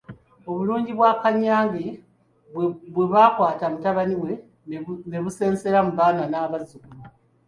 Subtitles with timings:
[0.49, 1.85] Obulungi bwa Kannyange
[2.93, 4.31] bwe bwakwata mutabani we
[5.09, 6.97] ne busensera mu baana n'abazzukulu.